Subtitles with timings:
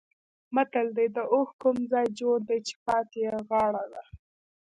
[0.55, 4.03] متل دی: د اوښ کوم ځای جوړ دی چې پاتې یې غاړه ده.